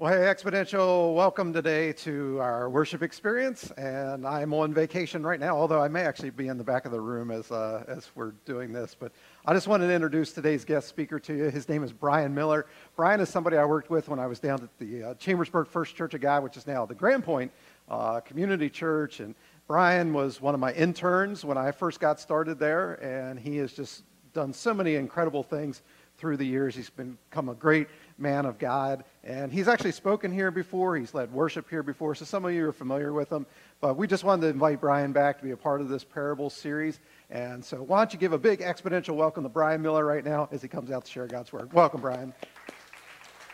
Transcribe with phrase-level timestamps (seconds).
[0.00, 3.72] Well, hey, Exponential, welcome today to our worship experience.
[3.72, 6.92] And I'm on vacation right now, although I may actually be in the back of
[6.92, 8.94] the room as, uh, as we're doing this.
[8.96, 9.10] But
[9.44, 11.44] I just wanted to introduce today's guest speaker to you.
[11.50, 12.66] His name is Brian Miller.
[12.94, 15.96] Brian is somebody I worked with when I was down at the uh, Chambersburg First
[15.96, 17.50] Church of God, which is now the Grand Point
[17.88, 19.18] uh, Community Church.
[19.18, 19.34] And
[19.66, 23.72] Brian was one of my interns when I first got started there, and he has
[23.72, 25.82] just done so many incredible things
[26.18, 26.74] through the years.
[26.74, 29.04] He's become a great man of God.
[29.24, 30.96] And he's actually spoken here before.
[30.96, 32.14] He's led worship here before.
[32.14, 33.46] So some of you are familiar with him.
[33.80, 36.50] But we just wanted to invite Brian back to be a part of this parable
[36.50, 36.98] series.
[37.30, 40.48] And so why don't you give a big exponential welcome to Brian Miller right now
[40.50, 41.72] as he comes out to share God's word.
[41.72, 42.34] Welcome, Brian.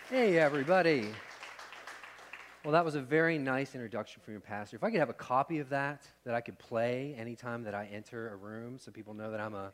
[0.09, 1.09] Hey, everybody.
[2.65, 4.77] Well, that was a very nice introduction from your pastor.
[4.77, 7.91] If I could have a copy of that that I could play anytime that I
[7.93, 9.71] enter a room so people know that I'm a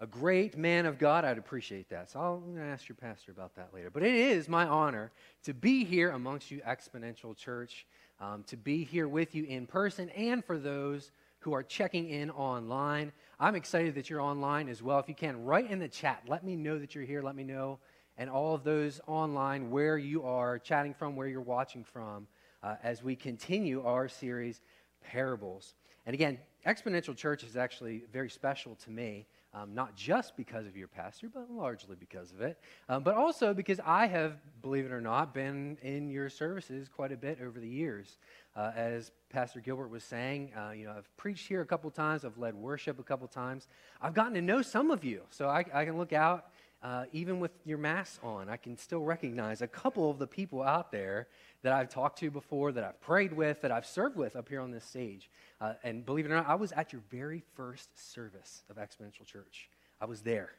[0.00, 2.10] a great man of God, I'd appreciate that.
[2.10, 3.90] So I'm going to ask your pastor about that later.
[3.90, 5.10] But it is my honor
[5.44, 7.86] to be here amongst you, Exponential Church,
[8.20, 12.30] um, to be here with you in person, and for those who are checking in
[12.30, 13.12] online.
[13.40, 14.98] I'm excited that you're online as well.
[14.98, 16.22] If you can, write in the chat.
[16.26, 17.22] Let me know that you're here.
[17.22, 17.78] Let me know,
[18.16, 22.26] and all of those online, where you are chatting from, where you're watching from,
[22.62, 24.60] uh, as we continue our series,
[25.00, 25.74] Parables.
[26.06, 30.76] And again, Exponential Church is actually very special to me um, not just because of
[30.76, 34.92] your pastor, but largely because of it, um, but also because I have, believe it
[34.92, 38.18] or not, been in your services quite a bit over the years.
[38.54, 42.24] Uh, as Pastor Gilbert was saying, uh, you know, I've preached here a couple times,
[42.24, 43.68] I've led worship a couple times.
[44.02, 46.50] I've gotten to know some of you, so I, I can look out.
[46.80, 50.62] Uh, even with your mask on, I can still recognize a couple of the people
[50.62, 51.26] out there
[51.62, 54.60] that I've talked to before, that I've prayed with, that I've served with up here
[54.60, 55.28] on this stage.
[55.60, 59.26] Uh, and believe it or not, I was at your very first service of Exponential
[59.26, 59.68] Church.
[60.00, 60.50] I was there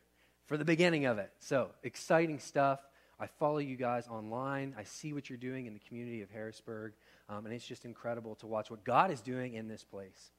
[0.46, 1.32] for the beginning of it.
[1.40, 2.80] So, exciting stuff.
[3.18, 4.76] I follow you guys online.
[4.78, 6.94] I see what you're doing in the community of Harrisburg.
[7.30, 10.32] Um, and it's just incredible to watch what God is doing in this place.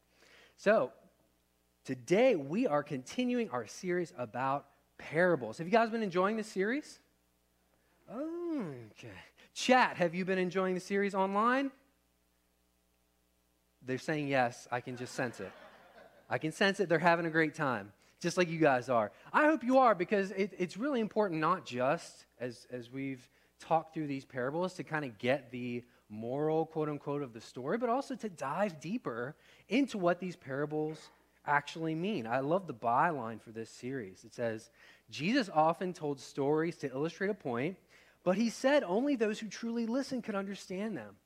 [0.56, 0.92] So,
[1.84, 4.66] today we are continuing our series about
[5.00, 5.58] parables.
[5.58, 6.98] Have you guys been enjoying this series?
[8.12, 9.08] Oh, okay.
[9.54, 11.70] Chat, have you been enjoying the series online?
[13.84, 14.68] They're saying yes.
[14.70, 15.50] I can just sense it.
[16.28, 16.88] I can sense it.
[16.88, 19.10] They're having a great time, just like you guys are.
[19.32, 23.28] I hope you are because it, it's really important, not just as, as we've
[23.58, 27.78] talked through these parables, to kind of get the moral, quote unquote, of the story,
[27.78, 29.34] but also to dive deeper
[29.68, 30.98] into what these parables
[31.46, 32.26] actually mean.
[32.26, 34.24] I love the byline for this series.
[34.24, 34.70] It says,
[35.10, 37.76] Jesus often told stories to illustrate a point,
[38.22, 41.16] but he said only those who truly listen could understand them.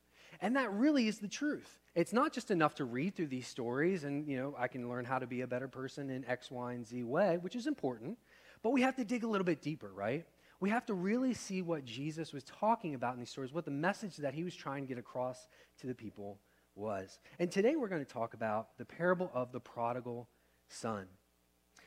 [0.40, 1.78] And that really is the truth.
[1.94, 5.04] It's not just enough to read through these stories and, you know, I can learn
[5.04, 8.18] how to be a better person in X, Y, and Z way, which is important,
[8.62, 10.26] but we have to dig a little bit deeper, right?
[10.60, 13.70] We have to really see what Jesus was talking about in these stories, what the
[13.70, 15.48] message that he was trying to get across
[15.80, 16.38] to the people
[16.74, 17.18] was.
[17.38, 20.28] And today we're going to talk about the parable of the prodigal
[20.68, 21.06] son.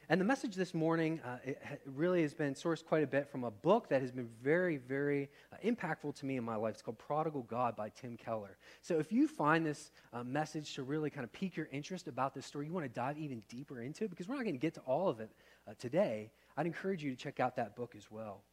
[0.09, 1.37] And the message this morning uh,
[1.85, 5.29] really has been sourced quite a bit from a book that has been very, very
[5.51, 6.75] uh, impactful to me in my life.
[6.75, 8.57] It's called Prodigal God by Tim Keller.
[8.81, 12.33] So if you find this uh, message to really kind of pique your interest about
[12.33, 14.59] this story, you want to dive even deeper into it, because we're not going to
[14.59, 15.29] get to all of it
[15.67, 18.43] uh, today, I'd encourage you to check out that book as well.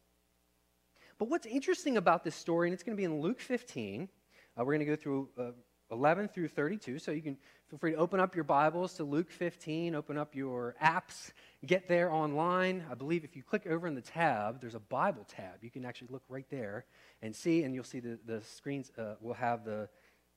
[1.17, 4.09] But what's interesting about this story, and it's going to be in Luke 15,
[4.57, 5.51] uh, we're going to go through uh,
[5.91, 6.99] 11 through 32.
[6.99, 7.37] So you can
[7.69, 11.31] feel free to open up your Bibles to Luke 15, open up your apps,
[11.65, 12.83] get there online.
[12.89, 15.61] I believe if you click over in the tab, there's a Bible tab.
[15.61, 16.85] You can actually look right there
[17.21, 19.87] and see, and you'll see the, the screens uh, will have the,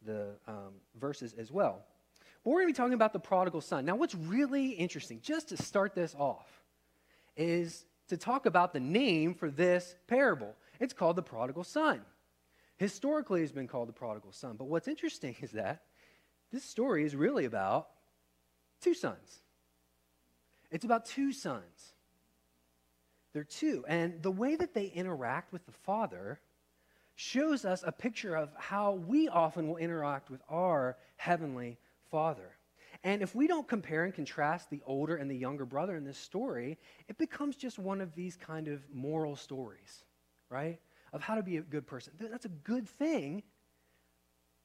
[0.05, 1.85] the um, verses as well.
[2.45, 3.85] But we're going to be talking about the prodigal son.
[3.85, 6.47] Now, what's really interesting, just to start this off,
[7.37, 10.55] is to talk about the name for this parable.
[10.81, 12.03] It's called the prodigal son
[12.79, 14.57] historically has been called the prodigal son.
[14.57, 15.83] But what's interesting is that
[16.51, 17.89] this story is really about
[18.81, 19.41] two sons.
[20.71, 21.93] It's about two sons.
[23.33, 23.85] They're two.
[23.87, 26.41] And the way that they interact with the father
[27.15, 31.79] shows us a picture of how we often will interact with our heavenly
[32.11, 32.57] father.
[33.05, 36.19] And if we don't compare and contrast the older and the younger brother in this
[36.19, 40.05] story, it becomes just one of these kind of moral stories,
[40.49, 40.79] right?
[41.13, 42.13] Of how to be a good person.
[42.19, 43.43] That's a good thing,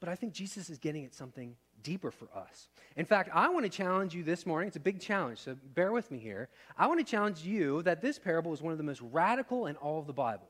[0.00, 2.68] but I think Jesus is getting at something deeper for us.
[2.96, 4.68] In fact, I want to challenge you this morning.
[4.68, 6.48] It's a big challenge, so bear with me here.
[6.76, 9.76] I want to challenge you that this parable is one of the most radical in
[9.76, 10.48] all of the Bible.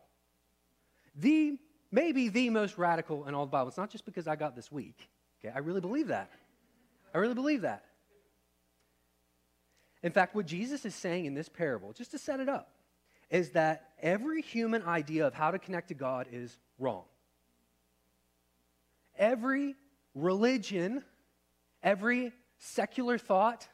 [1.17, 1.58] The
[1.93, 3.69] maybe the most radical in all the Bible.
[3.69, 5.08] It's not just because I got this week.
[5.40, 6.31] Okay, I really believe that.
[7.14, 7.85] I really believe that.
[10.02, 12.74] In fact, what Jesus is saying in this parable, just to set it up,
[13.31, 17.05] is that every human idea of how to connect to God is wrong.
[19.17, 19.76] every
[20.15, 21.03] religion,
[21.82, 23.69] every secular thought,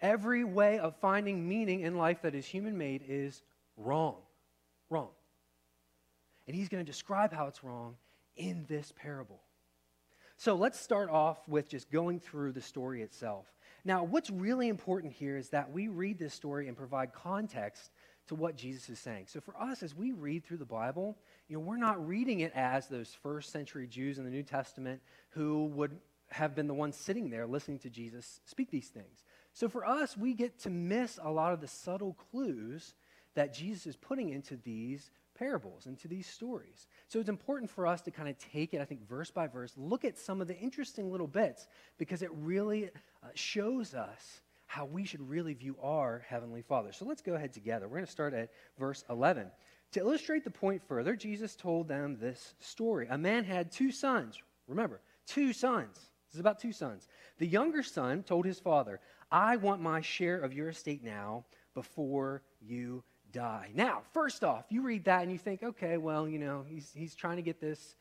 [0.00, 3.42] every way of finding meaning in life that is human made is
[3.76, 4.16] wrong.
[4.88, 5.10] Wrong.
[6.46, 7.96] And he's going to describe how it's wrong
[8.36, 9.40] in this parable.
[10.36, 13.46] So let's start off with just going through the story itself.
[13.84, 17.90] Now, what's really important here is that we read this story and provide context
[18.30, 19.24] to what Jesus is saying.
[19.26, 21.18] So for us, as we read through the Bible,
[21.48, 25.02] you know, we're not reading it as those first century Jews in the New Testament
[25.30, 25.98] who would
[26.28, 29.24] have been the ones sitting there listening to Jesus speak these things.
[29.52, 32.94] So for us, we get to miss a lot of the subtle clues
[33.34, 36.86] that Jesus is putting into these parables, into these stories.
[37.08, 39.72] So it's important for us to kind of take it, I think, verse by verse,
[39.76, 41.66] look at some of the interesting little bits
[41.98, 42.90] because it really
[43.24, 46.92] uh, shows us how we should really view our Heavenly Father.
[46.92, 47.88] So let's go ahead together.
[47.88, 49.50] We're going to start at verse 11.
[49.94, 53.08] To illustrate the point further, Jesus told them this story.
[53.10, 54.38] A man had two sons.
[54.68, 55.96] Remember, two sons.
[56.28, 57.08] This is about two sons.
[57.38, 59.00] The younger son told his father,
[59.32, 63.02] I want my share of your estate now before you
[63.32, 63.72] die.
[63.74, 67.16] Now, first off, you read that and you think, okay, well, you know, he's, he's
[67.16, 67.96] trying to get this,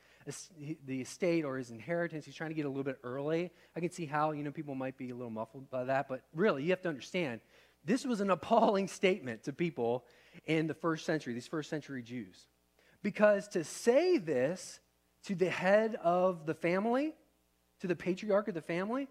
[0.85, 3.51] the estate or his inheritance, he's trying to get a little bit early.
[3.75, 6.21] I can see how, you know, people might be a little muffled by that, but
[6.33, 7.41] really, you have to understand,
[7.85, 10.05] this was an appalling statement to people
[10.45, 12.47] in the first century, these first century Jews.
[13.01, 14.79] Because to say this
[15.23, 17.13] to the head of the family,
[17.81, 19.07] to the patriarch of the family,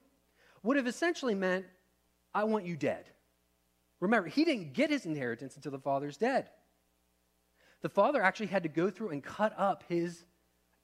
[0.62, 1.64] would have essentially meant,
[2.34, 3.06] I want you dead.
[4.00, 6.50] Remember, he didn't get his inheritance until the father's dead.
[7.80, 10.24] The father actually had to go through and cut up his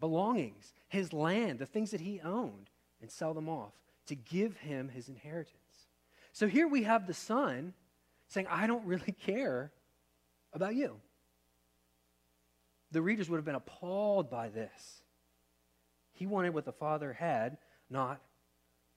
[0.05, 2.69] belongings, his land, the things that he owned,
[3.01, 3.73] and sell them off
[4.05, 5.57] to give him his inheritance.
[6.35, 7.73] So here we have the son
[8.29, 9.73] saying, I don't really care
[10.53, 10.97] about you.
[12.93, 15.01] The readers would have been appalled by this.
[16.13, 17.57] He wanted what the father had,
[17.89, 18.21] not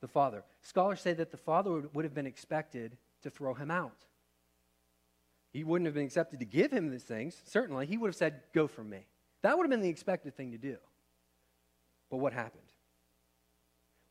[0.01, 0.43] the father.
[0.61, 4.03] Scholars say that the father would have been expected to throw him out.
[5.53, 7.85] He wouldn't have been accepted to give him these things, certainly.
[7.85, 9.05] He would have said, Go from me.
[9.41, 10.75] That would have been the expected thing to do.
[12.09, 12.63] But what happened?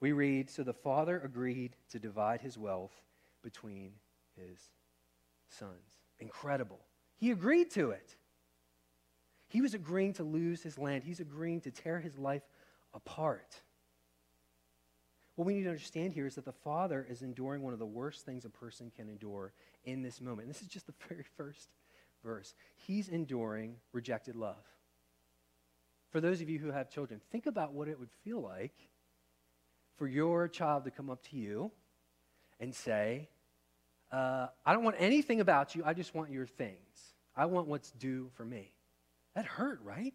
[0.01, 2.93] We read So the father agreed to divide his wealth
[3.43, 3.93] between
[4.37, 4.59] his
[5.49, 5.99] sons.
[6.19, 6.81] Incredible.
[7.17, 8.17] He agreed to it.
[9.49, 12.43] He was agreeing to lose his land, he's agreeing to tear his life
[12.93, 13.63] apart.
[15.37, 17.87] What we need to understand here is that the Father is enduring one of the
[17.87, 19.53] worst things a person can endure
[19.85, 20.47] in this moment.
[20.47, 21.69] And this is just the very first
[22.25, 22.55] verse.
[22.75, 24.65] He's enduring rejected love.
[26.17, 28.73] For those of you who have children, think about what it would feel like
[29.99, 31.71] for your child to come up to you
[32.59, 33.29] and say,
[34.11, 37.13] uh, I don't want anything about you, I just want your things.
[37.37, 38.73] I want what's due for me.
[39.35, 40.15] That hurt, right?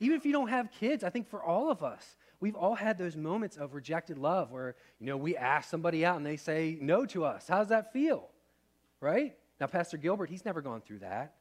[0.00, 2.98] Even if you don't have kids, I think for all of us, We've all had
[2.98, 6.78] those moments of rejected love where, you know, we ask somebody out and they say
[6.80, 7.46] no to us.
[7.48, 8.28] How does that feel?
[9.00, 9.36] Right?
[9.60, 11.34] Now, Pastor Gilbert, he's never gone through that.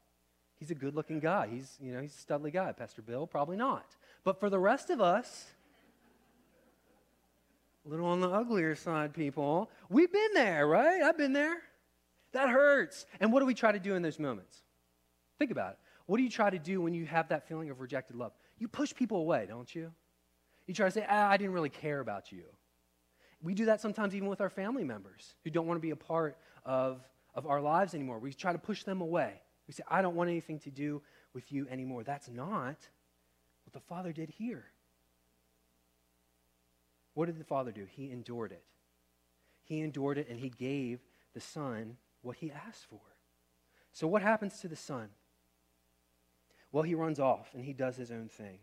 [0.60, 1.48] He's a good looking guy.
[1.52, 2.72] He's, you know, he's a studly guy.
[2.72, 3.96] Pastor Bill, probably not.
[4.24, 5.46] But for the rest of us,
[7.86, 11.02] a little on the uglier side, people, we've been there, right?
[11.02, 11.58] I've been there.
[12.34, 13.06] That hurts.
[13.20, 14.62] And what do we try to do in those moments?
[15.40, 15.80] Think about it.
[16.08, 18.32] What do you try to do when you have that feeling of rejected love?
[18.58, 19.92] You push people away, don't you?
[20.66, 22.44] You try to say, ah, I didn't really care about you.
[23.42, 25.96] We do that sometimes even with our family members who don't want to be a
[25.96, 27.02] part of,
[27.36, 28.20] of our lives anymore.
[28.20, 29.42] We try to push them away.
[29.68, 31.02] We say, I don't want anything to do
[31.34, 32.04] with you anymore.
[32.04, 32.78] That's not
[33.66, 34.66] what the Father did here.
[37.14, 37.86] What did the Father do?
[37.90, 38.64] He endured it.
[39.64, 41.00] He endured it and he gave
[41.34, 43.02] the Son what he asked for.
[43.92, 45.10] So, what happens to the Son?
[46.72, 48.60] Well, he runs off and he does his own thing.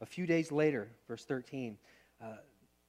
[0.00, 1.76] A few days later, verse 13,
[2.22, 2.26] uh,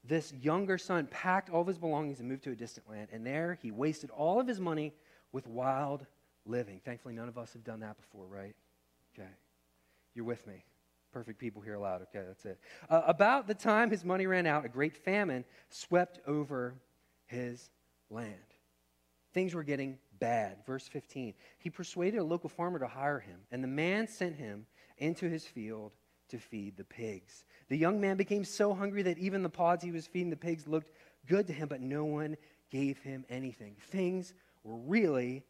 [0.03, 3.09] this younger son packed all of his belongings and moved to a distant land.
[3.11, 4.93] And there he wasted all of his money
[5.31, 6.05] with wild
[6.45, 6.81] living.
[6.83, 8.55] Thankfully, none of us have done that before, right?
[9.13, 9.29] Okay.
[10.13, 10.63] You're with me.
[11.11, 12.01] Perfect people here aloud.
[12.03, 12.59] Okay, that's it.
[12.89, 16.75] Uh, about the time his money ran out, a great famine swept over
[17.25, 17.69] his
[18.09, 18.35] land.
[19.33, 20.57] Things were getting bad.
[20.65, 21.33] Verse 15.
[21.57, 24.65] He persuaded a local farmer to hire him, and the man sent him
[24.97, 25.91] into his field
[26.29, 27.45] to feed the pigs.
[27.67, 30.67] The young man became so hungry that even the pods he was feeding the pigs
[30.67, 30.91] looked
[31.27, 32.37] good to him, but no one
[32.69, 33.75] gave him anything.
[33.79, 34.33] Things
[34.63, 35.43] were really,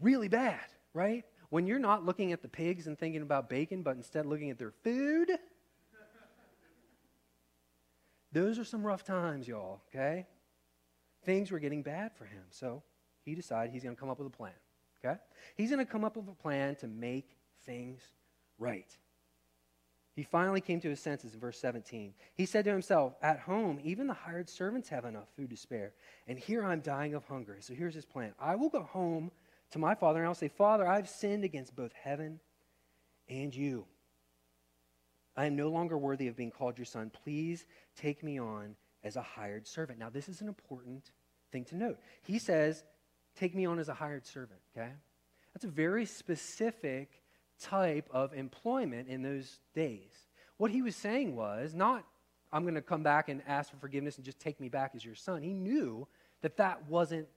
[0.00, 0.64] really bad,
[0.94, 1.24] right?
[1.50, 4.58] When you're not looking at the pigs and thinking about bacon, but instead looking at
[4.58, 5.30] their food,
[8.32, 10.26] those are some rough times, y'all, okay?
[11.24, 12.44] Things were getting bad for him.
[12.50, 12.82] So
[13.24, 14.52] he decided he's going to come up with a plan,
[15.04, 15.18] okay?
[15.56, 18.00] He's going to come up with a plan to make things
[18.58, 18.96] right.
[20.14, 22.14] He finally came to his senses in verse 17.
[22.34, 25.94] He said to himself, At home, even the hired servants have enough food to spare,
[26.26, 27.56] and here I'm dying of hunger.
[27.60, 29.30] So here's his plan I will go home
[29.72, 32.40] to my father, and I'll say, Father, I've sinned against both heaven
[33.28, 33.86] and you.
[35.36, 37.10] I am no longer worthy of being called your son.
[37.24, 37.64] Please
[37.96, 38.74] take me on
[39.04, 39.98] as a hired servant.
[39.98, 41.12] Now, this is an important
[41.52, 41.98] thing to note.
[42.22, 42.84] He says,
[43.38, 44.90] Take me on as a hired servant, okay?
[45.54, 47.22] That's a very specific
[47.60, 50.10] type of employment in those days.
[50.56, 52.04] What he was saying was not,
[52.52, 55.04] I'm going to come back and ask for forgiveness and just take me back as
[55.04, 55.42] your son.
[55.42, 56.08] He knew
[56.42, 57.28] that that wasn't,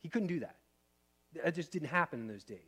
[0.00, 0.56] he couldn't do that.
[1.34, 2.58] It just didn't happen in those days.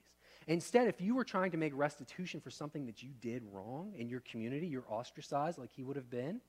[0.47, 4.09] Instead, if you were trying to make restitution for something that you did wrong in
[4.09, 6.41] your community, you're ostracized like he would have been,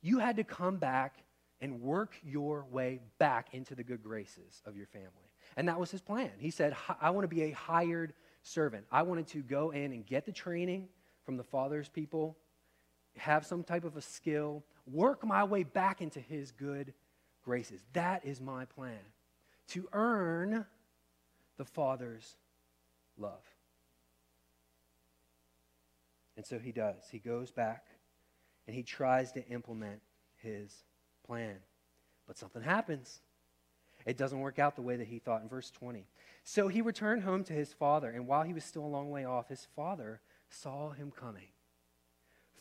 [0.00, 1.24] you had to come back
[1.60, 5.30] and work your way back into the good graces of your family.
[5.56, 6.30] And that was his plan.
[6.38, 8.86] He said, I want to be a hired servant.
[8.90, 10.88] I wanted to go in and get the training
[11.24, 12.36] from the Father's people,
[13.16, 16.94] have some type of a skill, work my way back into his good
[17.44, 17.80] graces.
[17.92, 18.98] That is my plan.
[19.68, 20.66] To earn
[21.56, 22.36] the Father's
[23.18, 23.42] love.
[26.36, 27.02] And so he does.
[27.10, 27.86] He goes back
[28.66, 30.00] and he tries to implement
[30.36, 30.84] his
[31.26, 31.56] plan.
[32.26, 33.20] But something happens.
[34.06, 36.06] It doesn't work out the way that he thought in verse 20.
[36.44, 39.24] So he returned home to his father, and while he was still a long way
[39.24, 41.48] off, his father saw him coming.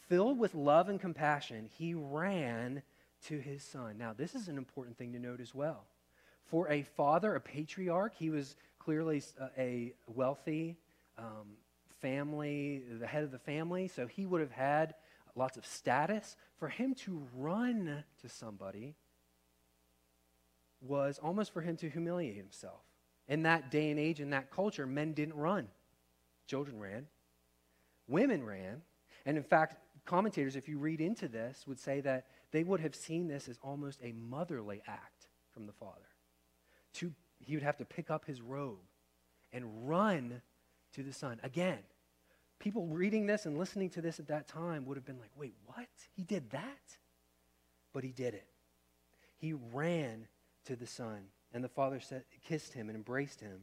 [0.07, 2.83] Filled with love and compassion, he ran
[3.27, 3.97] to his son.
[3.97, 5.85] Now, this is an important thing to note as well.
[6.45, 9.21] For a father, a patriarch, he was clearly
[9.57, 10.77] a wealthy
[11.17, 11.57] um,
[12.01, 14.95] family, the head of the family, so he would have had
[15.35, 16.35] lots of status.
[16.57, 18.95] For him to run to somebody
[20.81, 22.81] was almost for him to humiliate himself.
[23.27, 25.67] In that day and age, in that culture, men didn't run.
[26.47, 27.07] Children ran.
[28.07, 28.81] Women ran.
[29.25, 32.95] And in fact, commentators, if you read into this, would say that they would have
[32.95, 36.09] seen this as almost a motherly act from the father.
[36.95, 37.13] To,
[37.45, 38.79] he would have to pick up his robe
[39.53, 40.41] and run
[40.93, 41.39] to the son.
[41.43, 41.79] Again,
[42.59, 45.55] people reading this and listening to this at that time would have been like, wait,
[45.65, 45.87] what?
[46.15, 46.97] He did that?
[47.93, 48.47] But he did it.
[49.37, 50.27] He ran
[50.65, 51.23] to the son.
[51.53, 53.61] And the father said, kissed him and embraced him.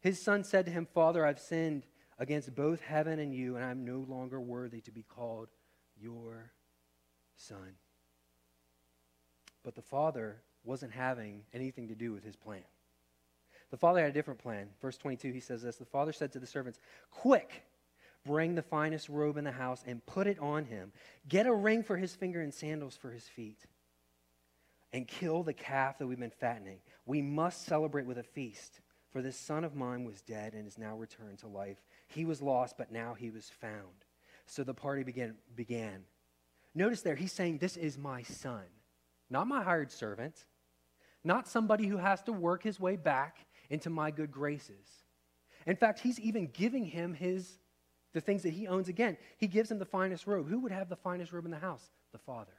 [0.00, 1.84] His son said to him, Father, I've sinned
[2.18, 5.48] against both heaven and you, and I'm no longer worthy to be called
[6.00, 6.52] your
[7.36, 7.76] son.
[9.64, 12.62] But the father wasn't having anything to do with his plan.
[13.70, 14.68] The father had a different plan.
[14.80, 16.78] Verse 22, he says this The father said to the servants,
[17.10, 17.64] Quick,
[18.24, 20.92] bring the finest robe in the house and put it on him.
[21.28, 23.64] Get a ring for his finger and sandals for his feet
[24.92, 26.78] and kill the calf that we've been fattening.
[27.04, 30.78] We must celebrate with a feast, for this son of mine was dead and is
[30.78, 31.78] now returned to life.
[32.06, 34.04] He was lost, but now he was found.
[34.46, 35.34] So the party began.
[35.54, 36.04] began.
[36.74, 38.64] Notice there, he's saying, This is my son,
[39.28, 40.46] not my hired servant,
[41.22, 43.38] not somebody who has to work his way back
[43.70, 44.86] into my good graces.
[45.66, 47.58] In fact, he's even giving him his
[48.14, 49.18] the things that he owns again.
[49.36, 50.48] He gives him the finest robe.
[50.48, 51.84] Who would have the finest robe in the house?
[52.12, 52.54] The father.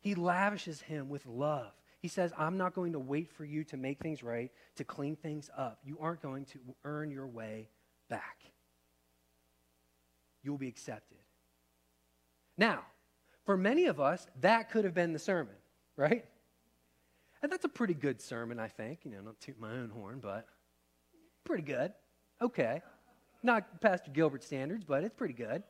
[0.00, 1.72] He lavishes him with love.
[2.00, 5.16] He says, I'm not going to wait for you to make things right, to clean
[5.16, 5.80] things up.
[5.84, 7.70] You aren't going to earn your way
[8.08, 8.38] back.
[10.42, 11.18] You will be accepted.
[12.56, 12.82] Now,
[13.44, 15.54] for many of us, that could have been the sermon,
[15.96, 16.24] right?
[17.42, 19.00] And that's a pretty good sermon, I think.
[19.04, 20.46] You know, not toot my own horn, but
[21.44, 21.92] pretty good.
[22.42, 22.82] Okay.
[23.42, 25.62] Not Pastor Gilbert standards, but it's pretty good.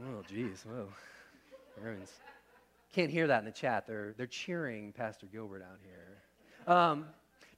[0.00, 0.64] Oh, geez.
[0.64, 0.88] Whoa.
[1.76, 2.12] Everyone's
[2.92, 3.86] can't hear that in the chat.
[3.86, 6.74] They're, they're cheering Pastor Gilbert out here.
[6.74, 7.06] Um,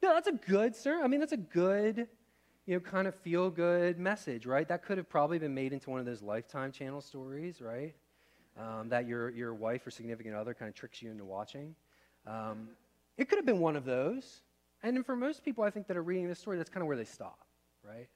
[0.03, 1.03] no, that's a good, sir.
[1.03, 2.09] I mean, that's a good,
[2.67, 4.67] you know, kind of feel good message, right?
[4.67, 7.95] That could have probably been made into one of those Lifetime channel stories, right?
[8.59, 11.75] Um, that your, your wife or significant other kind of tricks you into watching.
[12.27, 12.69] Um,
[13.17, 14.43] it could have been one of those.
[14.83, 16.97] And for most people, I think that are reading this story, that's kind of where
[16.97, 17.47] they stop,
[17.87, 18.09] right?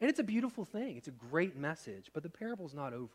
[0.00, 0.96] And it's a beautiful thing.
[0.96, 3.12] It's a great message, but the parable's not over.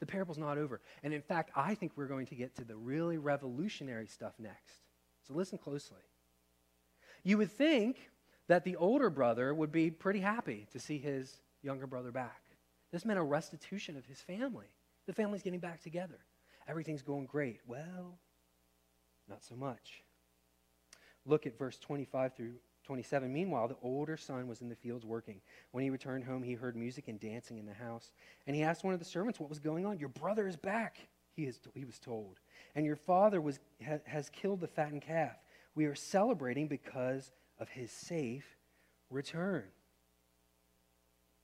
[0.00, 0.80] The parable's not over.
[1.02, 4.82] And in fact, I think we're going to get to the really revolutionary stuff next.
[5.26, 6.02] So listen closely.
[7.22, 8.10] You would think
[8.48, 12.42] that the older brother would be pretty happy to see his younger brother back.
[12.92, 14.66] This meant a restitution of his family.
[15.06, 16.18] The family's getting back together.
[16.68, 17.60] Everything's going great.
[17.66, 18.18] Well,
[19.28, 20.02] not so much.
[21.24, 22.54] Look at verse 25 through
[22.84, 23.32] 27.
[23.32, 25.40] Meanwhile, the older son was in the fields working.
[25.72, 28.12] When he returned home, he heard music and dancing in the house.
[28.46, 29.98] And he asked one of the servants what was going on.
[29.98, 32.38] Your brother is back, he, is, he was told.
[32.76, 35.36] And your father was, ha, has killed the fattened calf.
[35.74, 38.56] We are celebrating because of his safe
[39.10, 39.64] return.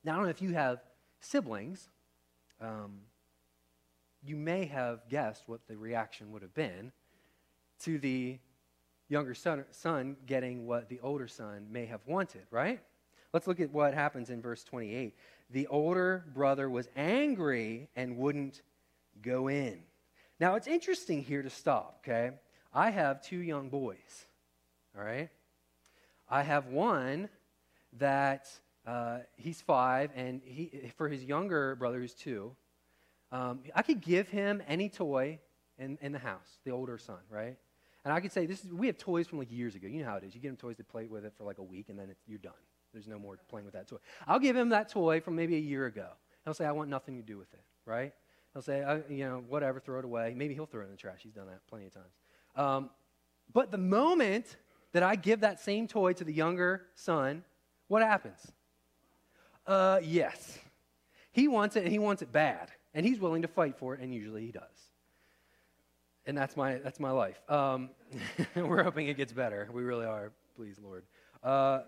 [0.03, 0.79] Now, I don't know if you have
[1.19, 1.89] siblings,
[2.61, 3.01] um,
[4.25, 6.93] you may have guessed what the reaction would have been
[7.83, 8.39] to the
[9.09, 12.79] younger son, son getting what the older son may have wanted, right?
[13.33, 15.15] Let's look at what happens in verse 28.
[15.49, 18.61] The older brother was angry and wouldn't
[19.21, 19.79] go in.
[20.39, 22.31] Now, it's interesting here to stop, okay?
[22.73, 24.25] I have two young boys,
[24.97, 25.29] all right?
[26.29, 27.29] I have one
[27.99, 28.47] that
[28.85, 32.55] uh, he's five, and he, for his younger brother, who's two,
[33.31, 35.39] um, I could give him any toy
[35.77, 37.57] in, in the house, the older son, right?
[38.05, 39.87] And I could say, this is, we have toys from like years ago.
[39.87, 40.35] You know how it is.
[40.35, 42.39] You get him toys to play with it for like a week, and then you're
[42.39, 42.53] done.
[42.91, 43.97] There's no more playing with that toy.
[44.27, 46.09] I'll give him that toy from maybe a year ago.
[46.43, 48.13] He'll say, I want nothing to do with it, right?
[48.53, 50.33] He'll say, you know, whatever, throw it away.
[50.35, 51.19] Maybe he'll throw it in the trash.
[51.23, 52.13] He's done that plenty of times.
[52.55, 52.89] Um,
[53.51, 54.57] but the moment
[54.91, 57.43] that I give that same toy to the younger son,
[57.87, 58.51] what happens?
[59.65, 60.59] Uh, yes.
[61.31, 62.69] He wants it, and he wants it bad.
[62.93, 64.61] And he's willing to fight for it, and usually he does.
[66.25, 67.41] And that's my, that's my life.
[67.49, 67.89] Um,
[68.55, 69.67] we're hoping it gets better.
[69.71, 70.31] We really are.
[70.55, 71.03] Please, Lord.
[71.43, 71.81] Uh,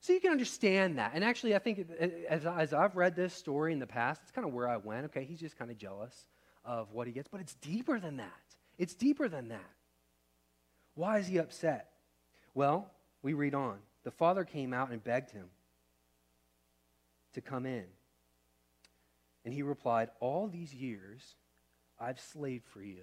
[0.00, 1.12] so you can understand that.
[1.14, 1.84] And actually, I think
[2.28, 5.06] as, as I've read this story in the past, it's kind of where I went.
[5.06, 6.26] Okay, he's just kind of jealous
[6.64, 7.28] of what he gets.
[7.28, 8.30] But it's deeper than that.
[8.78, 9.70] It's deeper than that.
[10.94, 11.90] Why is he upset?
[12.54, 12.90] Well,
[13.22, 13.78] we read on.
[14.04, 15.46] The father came out and begged him
[17.34, 17.84] to come in.
[19.44, 21.34] And he replied, All these years
[21.98, 23.02] I've slaved for you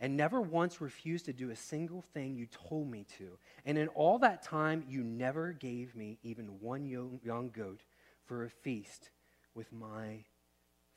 [0.00, 3.38] and never once refused to do a single thing you told me to.
[3.64, 7.80] And in all that time, you never gave me even one young, goat
[8.24, 9.10] for a feast
[9.54, 10.24] with my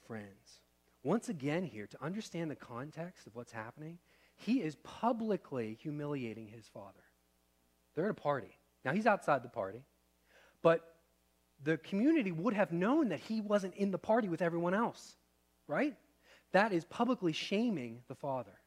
[0.08, 0.62] friends.
[1.04, 4.00] Once again, here, to understand the context of what's happening,
[4.36, 7.04] he is publicly humiliating his father.
[7.96, 8.58] They're at a party.
[8.84, 9.84] Now, he's outside the party,
[10.62, 10.96] but
[11.64, 15.16] the community would have known that he wasn't in the party with everyone else,
[15.68, 15.96] right?
[16.54, 18.60] That is publicly shaming the father.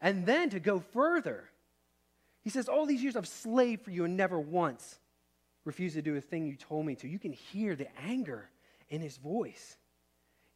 [0.00, 1.50] And then to go further,
[2.42, 4.98] he says, All these years I've slaved for you and never once
[5.64, 7.08] refused to do a thing you told me to.
[7.08, 8.50] You can hear the anger
[8.88, 9.76] in his voice.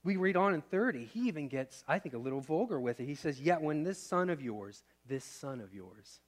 [0.04, 3.06] We read on in 30, he even gets, I think, a little vulgar with it.
[3.06, 6.20] He says, Yet when this son of yours, this son of yours,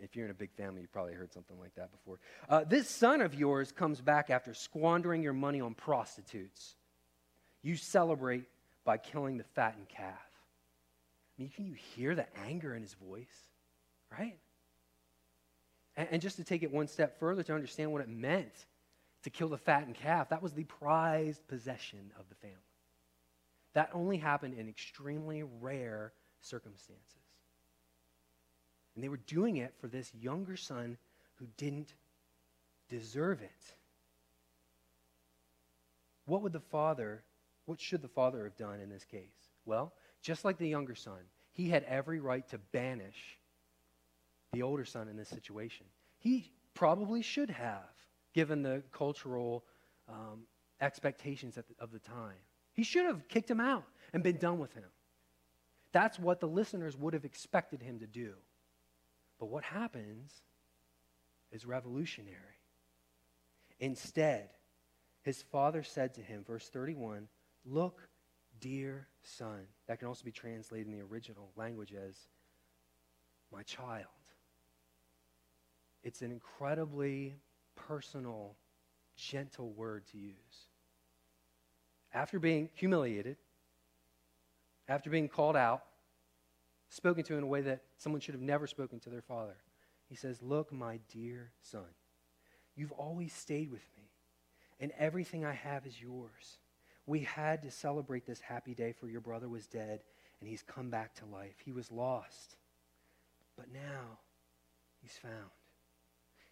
[0.00, 2.18] if you're in a big family, you probably heard something like that before.
[2.48, 6.76] Uh, this son of yours comes back after squandering your money on prostitutes.
[7.68, 8.44] You celebrate
[8.86, 10.14] by killing the fattened calf.
[10.14, 13.26] I mean, can you hear the anger in his voice?
[14.10, 14.38] Right?
[15.94, 18.54] And, and just to take it one step further to understand what it meant
[19.24, 22.56] to kill the fattened calf, that was the prized possession of the family.
[23.74, 27.20] That only happened in extremely rare circumstances.
[28.94, 30.96] And they were doing it for this younger son
[31.34, 31.92] who didn't
[32.88, 33.74] deserve it.
[36.24, 37.24] What would the father,
[37.68, 39.50] what should the father have done in this case?
[39.66, 41.18] Well, just like the younger son,
[41.52, 43.38] he had every right to banish
[44.54, 45.84] the older son in this situation.
[46.18, 47.84] He probably should have,
[48.32, 49.66] given the cultural
[50.08, 50.44] um,
[50.80, 52.38] expectations the, of the time.
[52.72, 54.88] He should have kicked him out and been done with him.
[55.92, 58.32] That's what the listeners would have expected him to do.
[59.38, 60.32] But what happens
[61.52, 62.62] is revolutionary.
[63.78, 64.48] Instead,
[65.20, 67.28] his father said to him, verse 31,
[67.70, 68.08] Look,
[68.60, 69.66] dear son.
[69.86, 72.16] That can also be translated in the original language as
[73.52, 74.06] my child.
[76.02, 77.34] It's an incredibly
[77.76, 78.56] personal,
[79.16, 80.34] gentle word to use.
[82.14, 83.36] After being humiliated,
[84.88, 85.82] after being called out,
[86.88, 89.56] spoken to in a way that someone should have never spoken to their father,
[90.08, 91.84] he says, Look, my dear son,
[92.74, 94.04] you've always stayed with me,
[94.80, 96.58] and everything I have is yours.
[97.08, 100.00] We had to celebrate this happy day, for your brother was dead
[100.40, 101.54] and he's come back to life.
[101.64, 102.56] He was lost,
[103.56, 104.18] but now
[105.00, 105.50] he's found.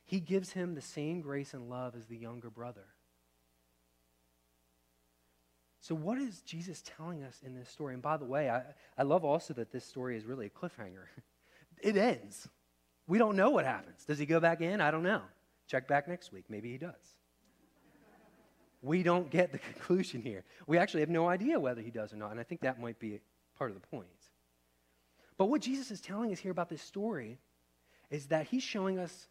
[0.07, 2.87] He gives him the same grace and love as the younger brother.
[5.83, 7.93] So, what is Jesus telling us in this story?
[7.93, 8.63] And by the way, I,
[8.97, 11.05] I love also that this story is really a cliffhanger.
[11.83, 12.49] it ends.
[13.07, 14.07] We don't know what happens.
[14.07, 14.81] Does he go back in?
[14.81, 15.21] I don't know.
[15.69, 16.47] Check back next week.
[16.49, 17.16] Maybe he does
[18.87, 20.45] we don't get the conclusion here.
[20.67, 22.99] We actually have no idea whether he does or not, and I think that might
[22.99, 23.21] be
[23.59, 24.07] part of the point.
[25.37, 27.39] But what Jesus is telling us here about this story
[28.11, 29.29] is that he's showing us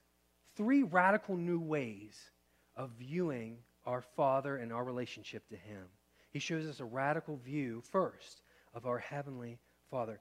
[0.56, 2.32] three radical new ways
[2.76, 5.86] of viewing our Father and our relationship to him.
[6.32, 8.42] He shows us a radical view, first,
[8.74, 9.58] of our Heavenly
[9.90, 10.20] Father.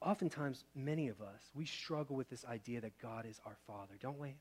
[0.00, 4.18] Oftentimes, many of us, we struggle with this idea that God is our Father, don't
[4.18, 4.36] we?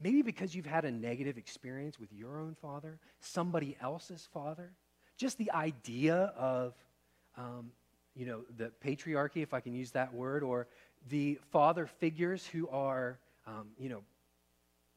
[0.00, 4.72] Maybe because you've had a negative experience with your own father, somebody else's father.
[5.16, 6.74] Just the idea of,
[7.36, 7.70] um,
[8.14, 10.68] you know, the patriarchy, if I can use that word, or
[11.08, 14.02] the father figures who are, um, you know,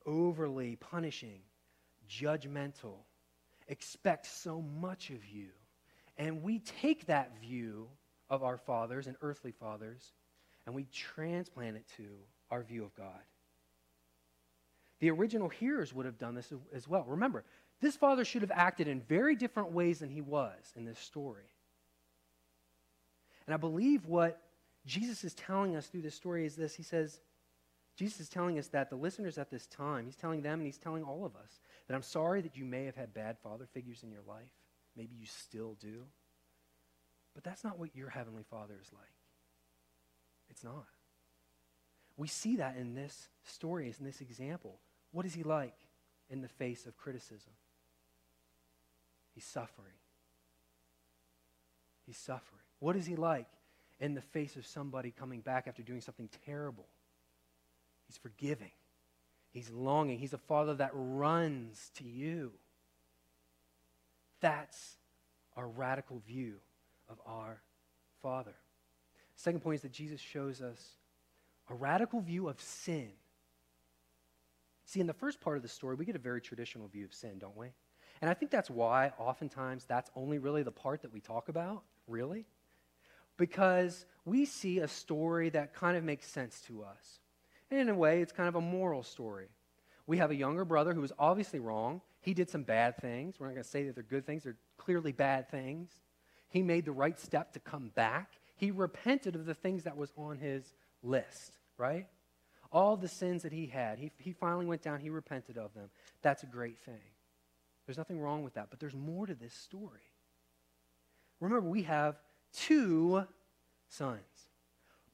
[0.06, 1.40] overly punishing,
[2.10, 2.96] judgmental,
[3.68, 5.48] expect so much of you.
[6.18, 7.88] And we take that view
[8.30, 10.14] of our fathers and earthly fathers
[10.66, 12.04] and we transplant it to
[12.52, 13.24] our view of God.
[15.00, 17.06] The original hearers would have done this as well.
[17.08, 17.44] Remember,
[17.82, 21.54] this father should have acted in very different ways than he was in this story.
[23.48, 24.42] And I believe what
[24.86, 27.20] Jesus is telling us through this story is this He says,
[27.96, 30.78] Jesus is telling us that the listeners at this time, He's telling them and He's
[30.78, 34.04] telling all of us that I'm sorry that you may have had bad father figures
[34.04, 34.52] in your life.
[34.96, 36.04] Maybe you still do.
[37.34, 39.04] But that's not what your Heavenly Father is like.
[40.50, 40.86] It's not.
[42.18, 44.80] We see that in this story, in this example.
[45.12, 45.76] What is he like
[46.30, 47.54] in the face of criticism?
[49.34, 49.94] He's suffering.
[52.06, 52.62] He's suffering.
[52.80, 53.48] What is he like
[54.00, 56.86] in the face of somebody coming back after doing something terrible?
[58.08, 58.72] He's forgiving.
[59.52, 60.20] He's longing.
[60.20, 62.52] He's a father that runs to you.
[64.42, 64.96] That's
[65.56, 66.56] our radical view
[67.10, 67.62] of our
[68.22, 68.56] Father.
[69.36, 70.98] Second point is that Jesus shows us
[71.70, 73.10] a radical view of sin
[74.90, 77.14] See, in the first part of the story, we get a very traditional view of
[77.14, 77.68] sin, don't we?
[78.22, 81.84] And I think that's why oftentimes that's only really the part that we talk about,
[82.08, 82.48] really.
[83.38, 87.20] Because we see a story that kind of makes sense to us.
[87.70, 89.50] And in a way, it's kind of a moral story.
[90.08, 92.02] We have a younger brother who was obviously wrong.
[92.22, 93.40] He did some bad things.
[93.40, 95.92] We're not going to say that they're good things, they're clearly bad things.
[96.50, 98.40] He made the right step to come back.
[98.56, 100.74] He repented of the things that was on his
[101.04, 102.08] list, right?
[102.72, 104.00] All the sins that he had.
[104.00, 105.90] He, he finally went down, he repented of them.
[106.22, 107.02] That's a great thing.
[107.86, 110.14] There's nothing wrong with that, but there's more to this story.
[111.40, 112.20] Remember, we have
[112.54, 113.26] two
[113.88, 114.20] sons,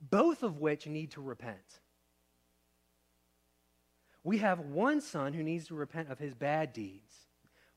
[0.02, 1.80] both of which need to repent.
[4.24, 7.14] We have one son who needs to repent of his bad deeds.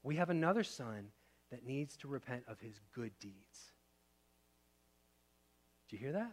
[0.03, 1.09] We have another son
[1.51, 3.73] that needs to repent of his good deeds.
[5.89, 6.33] Do you hear that?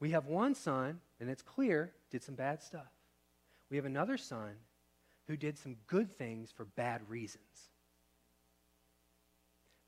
[0.00, 2.92] We have one son, and it's clear, did some bad stuff.
[3.70, 4.52] We have another son
[5.26, 7.70] who did some good things for bad reasons.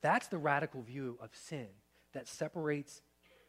[0.00, 1.68] That's the radical view of sin
[2.12, 3.02] that separates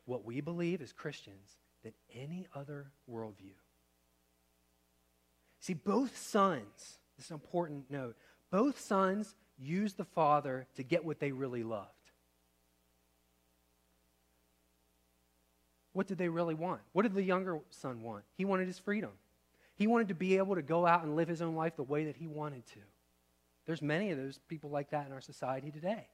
[0.05, 3.55] what we believe as Christians than any other worldview.
[5.61, 8.15] See, both sons, this is an important note,
[8.51, 11.89] both sons used the father to get what they really loved.
[15.93, 16.81] What did they really want?
[16.93, 18.23] What did the younger son want?
[18.35, 19.11] He wanted his freedom.
[19.75, 22.05] He wanted to be able to go out and live his own life the way
[22.05, 22.79] that he wanted to.
[23.65, 26.07] There's many of those people like that in our society today.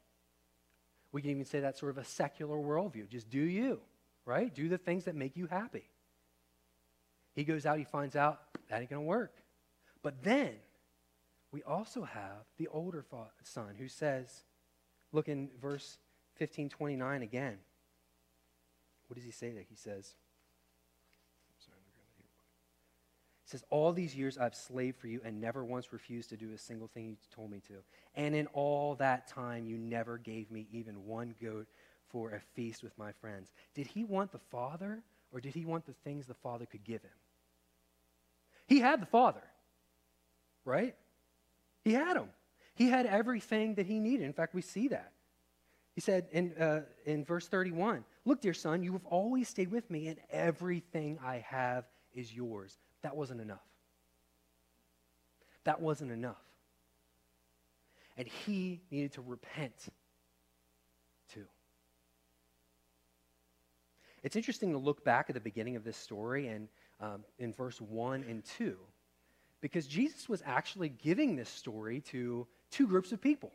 [1.12, 3.10] We can even say that's sort of a secular worldview.
[3.10, 3.80] Just do you,
[4.26, 4.54] right?
[4.54, 5.90] Do the things that make you happy.
[7.34, 9.34] He goes out, he finds out that ain't going to work.
[10.04, 10.52] But then
[11.52, 13.06] we also have the older
[13.44, 14.44] son who says,
[15.12, 15.98] look in verse
[16.36, 17.58] 15, 29 again.
[19.16, 19.64] What does he say there?
[19.70, 20.14] He says,
[23.46, 26.52] he says, All these years I've slaved for you and never once refused to do
[26.52, 27.76] a single thing you told me to.
[28.16, 31.68] And in all that time, you never gave me even one goat
[32.10, 33.54] for a feast with my friends.
[33.74, 35.02] Did he want the Father,
[35.32, 37.12] or did he want the things the Father could give him?
[38.68, 39.44] He had the Father,
[40.66, 40.94] right?
[41.86, 42.32] He had him.
[42.74, 44.26] He had everything that he needed.
[44.26, 45.14] In fact, we see that.
[45.94, 49.90] He said in, uh, in verse 31 Look, dear son, you have always stayed with
[49.92, 52.78] me, and everything I have is yours.
[53.04, 53.64] That wasn't enough.
[55.64, 56.42] That wasn't enough.
[58.18, 59.90] And he needed to repent
[61.34, 61.46] too.
[64.24, 66.68] It's interesting to look back at the beginning of this story and
[67.00, 68.76] um, in verse 1 and 2,
[69.62, 73.52] because Jesus was actually giving this story to two groups of people.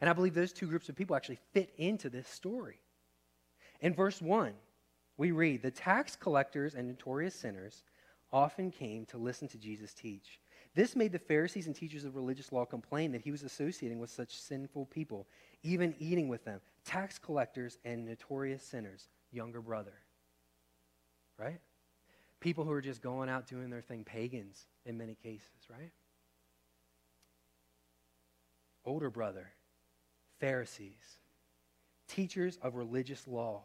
[0.00, 2.80] And I believe those two groups of people actually fit into this story.
[3.80, 4.52] In verse 1,
[5.16, 7.82] we read The tax collectors and notorious sinners
[8.32, 10.38] often came to listen to Jesus teach.
[10.74, 14.10] This made the Pharisees and teachers of religious law complain that he was associating with
[14.10, 15.26] such sinful people,
[15.62, 16.60] even eating with them.
[16.84, 19.94] Tax collectors and notorious sinners, younger brother.
[21.38, 21.60] Right?
[22.38, 25.90] People who are just going out doing their thing, pagans in many cases, right?
[28.84, 29.50] Older brother,
[30.38, 31.18] Pharisees,
[32.08, 33.64] teachers of religious law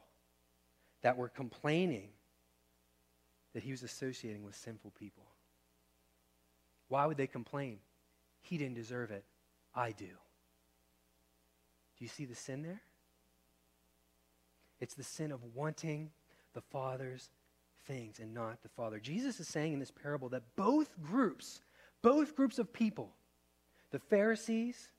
[1.06, 2.10] that were complaining
[3.54, 5.22] that he was associating with sinful people.
[6.88, 7.78] Why would they complain?
[8.42, 9.24] He didn't deserve it.
[9.76, 10.08] I do.
[10.08, 12.82] Do you see the sin there?
[14.80, 16.10] It's the sin of wanting
[16.56, 17.30] the Father's
[17.86, 19.00] things and not the Father.
[19.00, 21.62] Jesus is saying in this parable that both groups,
[22.02, 23.14] both groups of people,
[23.92, 24.90] the Pharisees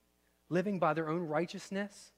[0.50, 2.12] living by their own righteousness,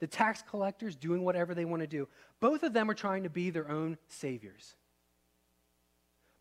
[0.00, 2.08] the tax collectors doing whatever they want to do,
[2.40, 4.74] both of them are trying to be their own saviors.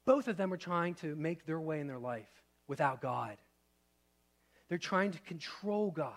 [0.06, 2.30] Both of them are trying to make their way in their life
[2.68, 3.38] without God.
[4.70, 6.14] They're trying to control God.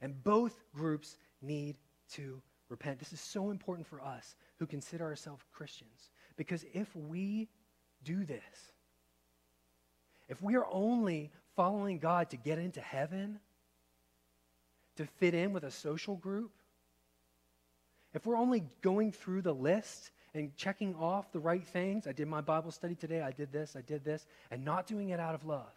[0.00, 1.76] And both groups need
[2.12, 2.98] to repent.
[2.98, 6.10] This is so important for us who consider ourselves Christians.
[6.36, 7.48] Because if we
[8.02, 8.72] do this,
[10.28, 13.38] if we are only following God to get into heaven,
[14.96, 16.52] to fit in with a social group,
[18.14, 22.28] if we're only going through the list and checking off the right things, I did
[22.28, 25.34] my Bible study today, I did this, I did this, and not doing it out
[25.34, 25.72] of love,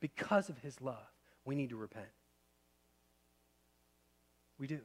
[0.00, 0.96] because of his love,
[1.44, 2.06] we need to repent.
[4.58, 4.80] We do.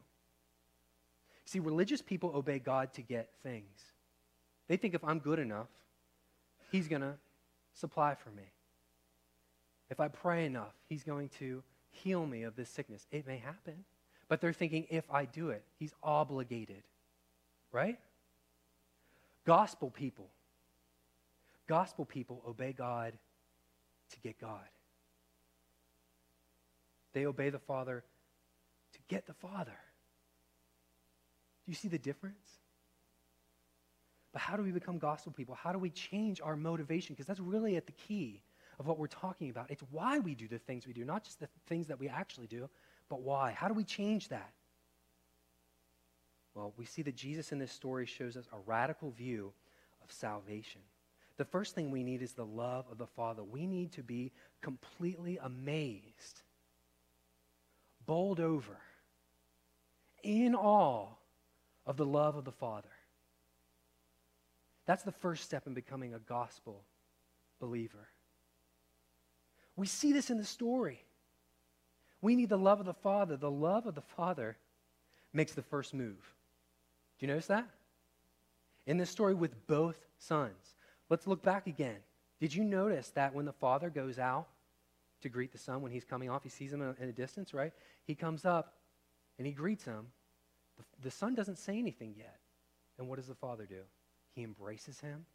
[1.45, 3.80] See, religious people obey God to get things.
[4.67, 5.67] They think if I'm good enough,
[6.72, 7.15] He's going to
[7.74, 8.43] supply for me.
[9.89, 13.08] If I pray enough, He's going to heal me of this sickness.
[13.12, 13.86] It may happen.
[14.28, 16.84] But they're thinking if I do it, He's obligated.
[17.71, 17.99] Right?
[19.45, 20.30] Gospel people.
[21.67, 23.13] Gospel people obey God
[24.12, 24.67] to get God.
[27.13, 28.04] They obey the Father
[28.93, 29.78] to get the Father.
[31.65, 32.60] Do you see the difference?
[34.32, 35.56] But how do we become gospel people?
[35.56, 37.15] How do we change our motivation?
[37.15, 38.41] Because that's really at the key
[38.79, 39.69] of what we're talking about.
[39.69, 42.47] It's why we do the things we do, not just the things that we actually
[42.47, 42.69] do,
[43.09, 43.51] but why.
[43.51, 44.53] How do we change that?
[46.55, 49.51] Well, we see that Jesus in this story shows us a radical view
[50.03, 50.81] of salvation.
[51.37, 53.43] The first thing we need is the love of the Father.
[53.43, 56.41] We need to be completely amazed,
[58.05, 58.77] bowled over,
[60.23, 61.07] in awe
[61.85, 62.89] of the love of the Father.
[64.85, 66.83] That's the first step in becoming a gospel
[67.59, 68.07] believer.
[69.79, 71.05] We see this in the story.
[72.21, 73.37] We need the love of the Father.
[73.37, 74.57] The love of the Father
[75.31, 76.35] makes the first move.
[77.17, 77.65] Do you notice that?
[78.87, 80.75] In this story with both sons.
[81.09, 81.95] Let's look back again.
[82.41, 84.49] Did you notice that when the father goes out
[85.21, 87.71] to greet the son when he's coming off, he sees him in a distance, right?
[88.03, 88.73] He comes up
[89.37, 90.07] and he greets him.
[90.77, 92.39] The, the son doesn't say anything yet.
[92.97, 93.83] And what does the father do?
[94.35, 95.25] He embraces him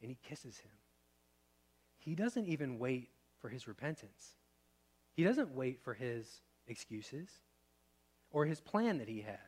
[0.00, 0.72] and he kisses him.
[1.98, 3.10] He doesn't even wait
[3.40, 4.36] for his repentance.
[5.12, 7.28] He doesn't wait for his excuses
[8.30, 9.38] or his plan that he had.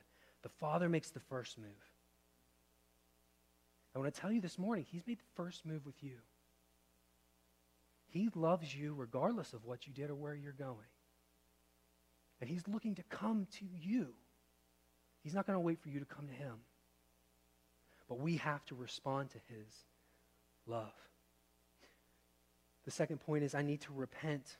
[0.42, 1.68] The Father makes the first move.
[3.94, 6.16] I want to tell you this morning, He's made the first move with you.
[8.06, 10.76] He loves you regardless of what you did or where you're going.
[12.40, 14.08] And He's looking to come to you.
[15.22, 16.56] He's not going to wait for you to come to Him.
[18.08, 19.72] But we have to respond to His
[20.66, 20.92] love.
[22.84, 24.56] The second point is I need to repent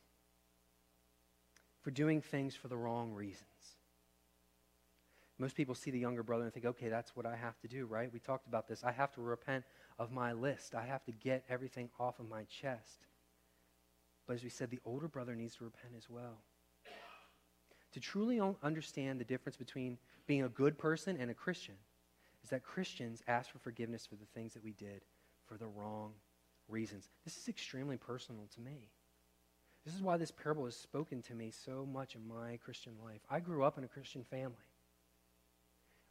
[1.81, 3.47] for doing things for the wrong reasons.
[5.39, 7.87] Most people see the younger brother and think, okay, that's what I have to do,
[7.87, 8.13] right?
[8.13, 8.85] We talked about this.
[8.85, 9.65] I have to repent
[9.99, 13.07] of my list, I have to get everything off of my chest.
[14.27, 16.39] But as we said, the older brother needs to repent as well.
[17.93, 21.75] To truly understand the difference between being a good person and a Christian
[22.43, 25.03] is that Christians ask for forgiveness for the things that we did
[25.47, 26.13] for the wrong
[26.73, 27.09] reasons.
[27.25, 28.91] This is extremely personal to me.
[29.85, 33.21] This is why this parable has spoken to me so much in my Christian life.
[33.31, 34.57] I grew up in a Christian family.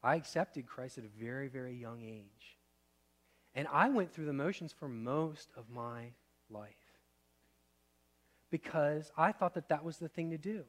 [0.04, 2.58] I accepted Christ at a very, very young age.
[3.56, 6.12] And I went through the motions for most of my
[6.50, 6.70] life
[8.50, 10.64] because I thought that that was the thing to do.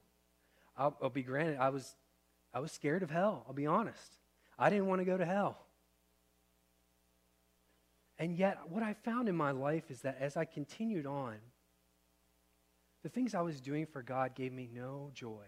[0.77, 1.95] I'll, I'll be granted, I was,
[2.55, 4.19] I was scared of hell, I'll be honest.
[4.59, 5.59] I didn't want to go to hell.
[8.23, 11.39] And yet, what I found in my life is that as I continued on,
[13.03, 15.47] the things I was doing for God gave me no joy,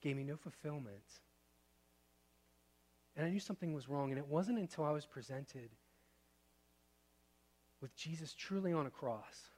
[0.00, 1.02] gave me no fulfillment.
[3.16, 4.10] And I knew something was wrong.
[4.10, 5.68] And it wasn't until I was presented
[7.80, 9.50] with Jesus truly on a cross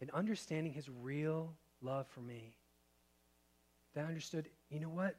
[0.00, 2.56] and understanding his real love for me
[3.94, 5.14] that I understood you know what?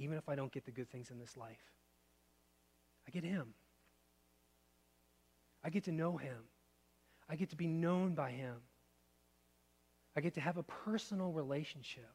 [0.00, 1.62] Even if I don't get the good things in this life,
[3.06, 3.54] I get him.
[5.62, 6.38] I get to know him.
[7.28, 8.56] I get to be known by him.
[10.16, 12.10] I get to have a personal relationship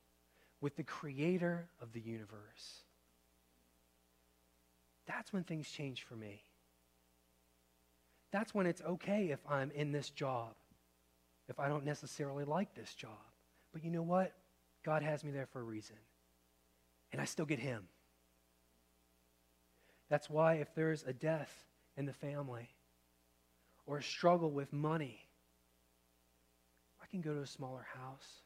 [0.59, 2.83] with the creator of the universe.
[5.05, 6.43] That's when things change for me.
[8.31, 10.55] that's when it's okay if I'm in this job,
[11.47, 13.11] if I don't necessarily like this job.
[13.71, 14.33] But you know what?
[14.83, 15.95] God has me there for a reason.
[17.15, 17.87] And I still get Him.
[20.09, 21.63] That's why if there's a death
[21.95, 22.67] in the family
[23.85, 25.21] or a struggle with money,
[27.01, 28.41] I can go to a smaller house.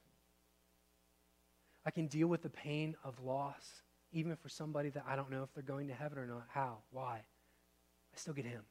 [1.83, 5.41] I can deal with the pain of loss, even for somebody that I don't know
[5.41, 6.45] if they're going to heaven or not.
[6.49, 6.77] How?
[6.91, 7.15] Why?
[7.15, 8.61] I still get Him.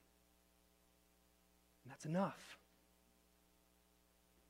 [1.82, 2.56] And that's enough.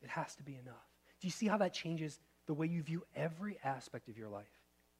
[0.03, 0.75] It has to be enough.
[1.23, 4.58] Do you see how that changes the way you view every aspect of your life?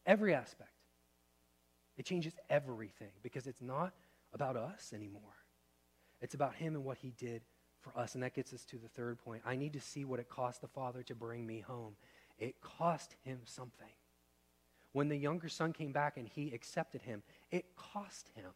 [0.09, 0.73] Every aspect.
[1.97, 3.93] It changes everything because it's not
[4.33, 5.23] about us anymore.
[6.21, 7.43] It's about Him and what He did
[7.81, 8.15] for us.
[8.15, 9.43] And that gets us to the third point.
[9.47, 11.95] I need to see what it cost the Father to bring me home.
[12.39, 13.87] It cost Him something.
[14.93, 18.51] When the younger son came back and he accepted him, it cost him.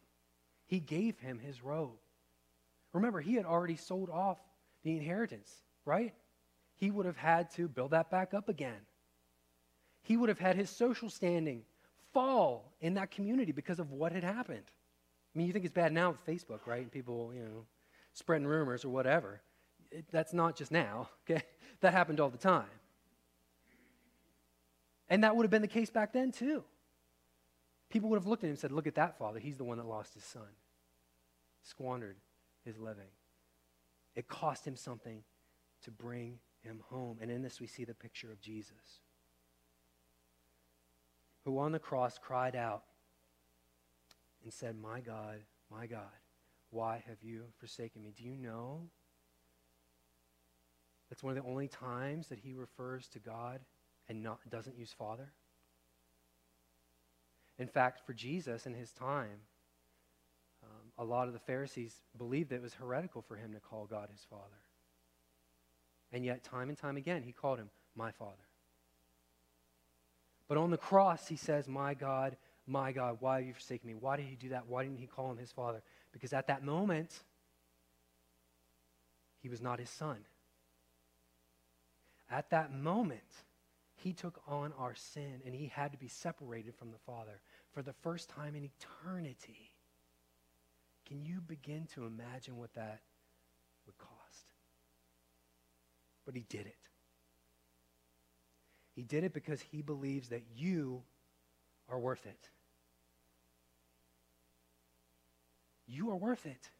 [0.66, 1.98] He gave him his robe.
[2.92, 4.38] Remember, he had already sold off
[4.82, 6.14] the inheritance, right?
[6.74, 8.80] He would have had to build that back up again.
[10.02, 11.62] He would have had his social standing
[12.12, 14.64] fall in that community because of what had happened.
[15.34, 16.82] I mean, you think it's bad now with Facebook, right?
[16.82, 17.64] And people, you know,
[18.12, 19.40] spreading rumors or whatever.
[19.90, 21.42] It, that's not just now, okay?
[21.80, 22.66] That happened all the time.
[25.08, 26.64] And that would have been the case back then, too.
[27.90, 29.38] People would have looked at him and said, Look at that father.
[29.38, 30.48] He's the one that lost his son,
[31.62, 32.16] squandered
[32.64, 33.10] his living.
[34.14, 35.22] It cost him something
[35.82, 37.18] to bring him home.
[37.20, 39.00] And in this, we see the picture of Jesus,
[41.44, 42.85] who on the cross cried out
[44.42, 45.38] and said, My God,
[45.70, 46.00] my God,
[46.70, 48.12] why have you forsaken me?
[48.16, 48.83] Do you know
[51.09, 53.61] that's one of the only times that he refers to God
[54.09, 55.33] and not, doesn't use Father?
[57.59, 59.40] In fact, for Jesus in his time,
[60.62, 63.85] um, a lot of the Pharisees believed that it was heretical for him to call
[63.85, 64.62] God his Father.
[66.12, 68.44] And yet, time and time again, he called him my Father.
[70.52, 72.36] But on the cross, he says, My God,
[72.66, 73.94] my God, why have you forsaken me?
[73.98, 74.66] Why did he do that?
[74.68, 75.80] Why didn't he call him his Father?
[76.12, 77.22] Because at that moment,
[79.40, 80.18] he was not his son.
[82.30, 83.22] At that moment,
[83.94, 87.40] he took on our sin and he had to be separated from the Father
[87.72, 89.72] for the first time in eternity.
[91.06, 93.00] Can you begin to imagine what that
[93.86, 94.52] would cost?
[96.26, 96.76] But he did it.
[98.94, 101.02] He did it because he believes that you
[101.88, 102.48] are worth it.
[105.87, 106.70] You are worth it.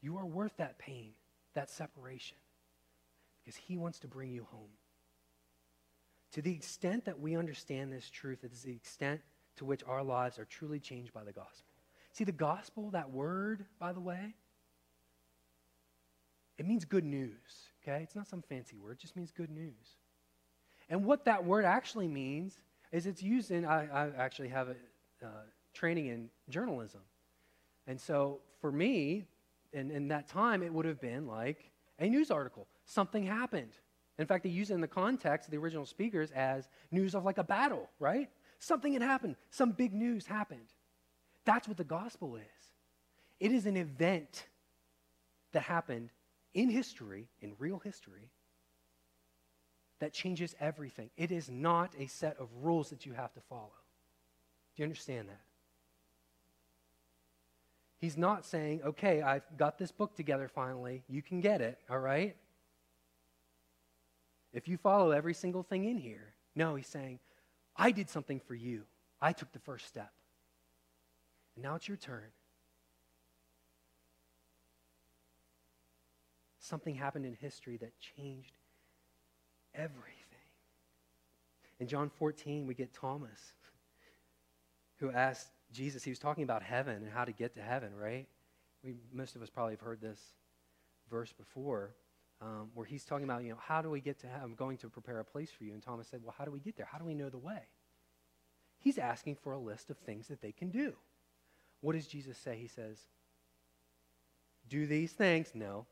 [0.00, 1.12] You are worth that pain,
[1.54, 2.36] that separation,
[3.42, 4.70] because he wants to bring you home.
[6.32, 9.20] To the extent that we understand this truth, it is the extent
[9.56, 11.72] to which our lives are truly changed by the gospel.
[12.12, 14.34] See, the gospel, that word, by the way,
[16.58, 18.02] it means good news, okay?
[18.02, 19.96] It's not some fancy word, it just means good news.
[20.90, 22.58] And what that word actually means
[22.92, 24.76] is it's used in, I, I actually have a
[25.24, 25.28] uh,
[25.74, 27.00] training in journalism.
[27.86, 29.24] And so for me,
[29.72, 32.66] in, in that time, it would have been like a news article.
[32.86, 33.72] Something happened.
[34.18, 37.24] In fact, they use it in the context of the original speakers as news of
[37.24, 38.28] like a battle, right?
[38.58, 39.36] Something had happened.
[39.50, 40.72] Some big news happened.
[41.44, 42.42] That's what the gospel is.
[43.38, 44.46] It is an event
[45.52, 46.10] that happened
[46.54, 48.30] in history, in real history,
[50.00, 51.10] that changes everything.
[51.16, 53.72] It is not a set of rules that you have to follow.
[54.76, 55.40] Do you understand that?
[58.00, 61.02] He's not saying, okay, I've got this book together finally.
[61.08, 62.36] You can get it, all right?
[64.52, 66.32] If you follow every single thing in here.
[66.54, 67.18] No, he's saying,
[67.76, 68.84] I did something for you.
[69.20, 70.12] I took the first step.
[71.56, 72.28] And now it's your turn.
[76.68, 78.52] Something happened in history that changed
[79.74, 80.12] everything.
[81.80, 83.54] In John 14, we get Thomas,
[84.98, 88.26] who asked Jesus, he was talking about heaven and how to get to heaven, right?
[88.84, 90.20] We, most of us probably have heard this
[91.10, 91.94] verse before
[92.42, 94.42] um, where he's talking about, you know, how do we get to heaven?
[94.44, 95.72] I'm going to prepare a place for you.
[95.72, 96.86] And Thomas said, well, how do we get there?
[96.90, 97.62] How do we know the way?
[98.78, 100.92] He's asking for a list of things that they can do.
[101.80, 102.58] What does Jesus say?
[102.60, 102.98] He says,
[104.68, 105.52] do these things?
[105.54, 105.86] No.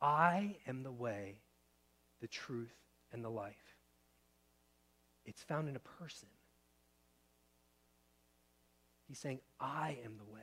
[0.00, 1.40] I am the way,
[2.20, 2.74] the truth,
[3.12, 3.76] and the life.
[5.24, 6.28] It's found in a person.
[9.08, 10.40] He's saying, I am the way,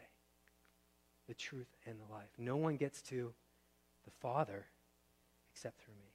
[1.27, 2.29] the truth, and the life.
[2.37, 3.33] No one gets to
[4.05, 4.65] the Father
[5.51, 6.11] except through me.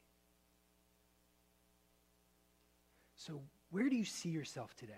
[3.15, 3.41] So,
[3.71, 4.93] where do you see yourself today?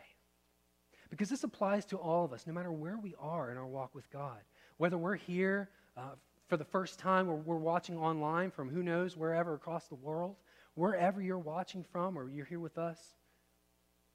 [1.10, 3.96] Because this applies to all of us, no matter where we are in our walk
[3.96, 4.40] with God.
[4.78, 6.16] Whether we're here uh,
[6.48, 10.36] for the first time or we're watching online from who knows wherever across the world,
[10.76, 13.00] wherever you're watching from or you're here with us,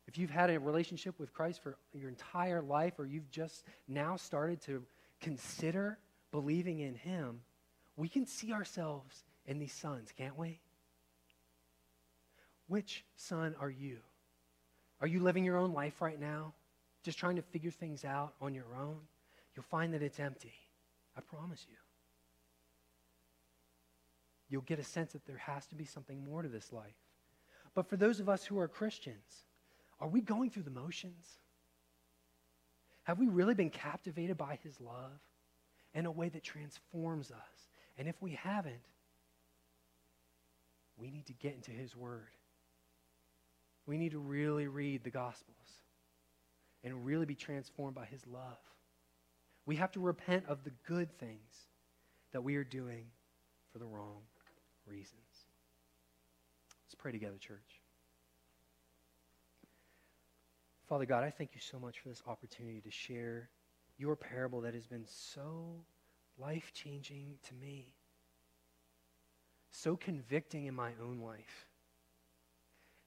[0.07, 4.17] if you've had a relationship with Christ for your entire life or you've just now
[4.17, 4.83] started to
[5.21, 5.99] consider
[6.33, 7.41] believing in Him,
[7.97, 10.61] we can see ourselves in these sons, can't we?
[12.67, 13.99] Which son are you?
[15.01, 16.55] Are you living your own life right now,
[17.03, 18.99] just trying to figure things out on your own?
[19.55, 20.53] You'll find that it's empty.
[21.17, 21.77] I promise you.
[24.51, 26.97] You'll get a sense that there has to be something more to this life.
[27.75, 29.45] But for those of us who are Christians,
[30.01, 31.39] are we going through the motions?
[33.05, 35.21] Have we really been captivated by his love
[35.95, 37.69] in a way that transforms us?
[37.97, 38.75] And if we haven't,
[40.97, 42.29] we need to get into his word.
[43.87, 45.57] We need to really read the Gospels
[46.83, 48.59] and really be transformed by his love.
[49.65, 51.69] We have to repent of the good things
[52.33, 53.07] that we are doing
[53.73, 54.23] for the wrong
[54.91, 55.47] reasons.
[56.87, 57.81] Let's pray together, church.
[60.89, 63.49] Father God, I thank you so much for this opportunity to share
[63.97, 65.85] your parable that has been so
[66.37, 67.95] life changing to me,
[69.71, 71.69] so convicting in my own life.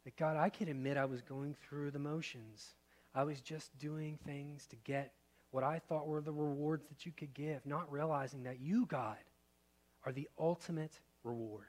[0.06, 2.76] That God, I can admit I was going through the motions.
[3.14, 5.14] I was just doing things to get
[5.52, 9.18] what I thought were the rewards that you could give, not realizing that you, God,
[10.06, 11.68] are the ultimate reward.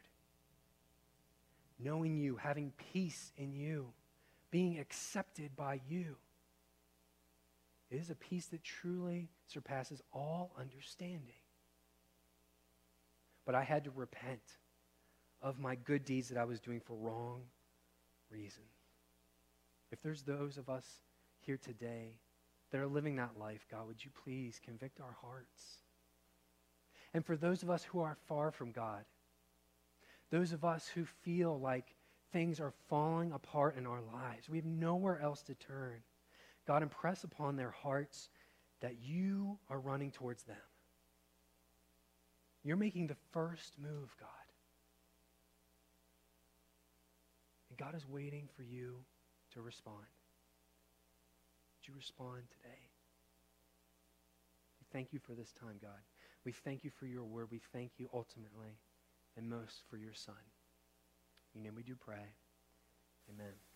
[1.79, 3.93] Knowing you, having peace in you
[4.51, 6.15] being accepted by you.
[7.91, 11.43] It is a peace that truly surpasses all understanding.
[13.45, 14.43] But I had to repent
[15.43, 17.43] of my good deeds that I was doing for wrong
[18.31, 18.67] reasons.
[19.91, 20.87] If there's those of us
[21.41, 22.13] here today
[22.71, 25.79] that are living that life, God, would you please convict our hearts?
[27.13, 29.05] And for those of us who are far from God,
[30.35, 31.95] those of us who feel like
[32.33, 34.49] things are falling apart in our lives.
[34.49, 36.03] We have nowhere else to turn.
[36.67, 38.31] God, impress upon their hearts
[38.81, 40.57] that you are running towards them.
[42.65, 44.29] You're making the first move, God.
[47.71, 49.05] And God is waiting for you
[49.53, 50.03] to respond.
[51.79, 52.91] Would you respond today?
[54.81, 56.03] We thank you for this time, God.
[56.45, 57.53] We thank you for your word.
[57.53, 58.81] We thank you ultimately
[59.37, 60.35] and most for your son.
[61.55, 62.35] In your name we do pray.
[63.31, 63.74] Amen.